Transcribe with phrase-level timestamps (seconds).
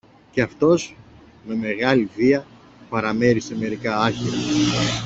[0.31, 0.95] και αυτός
[1.47, 2.45] με μεγάλη βία
[2.89, 4.31] παραμέρισε μερικά άχυρα